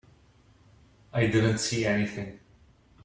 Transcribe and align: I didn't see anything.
I 1.13 1.27
didn't 1.27 1.59
see 1.59 1.85
anything. 1.85 2.39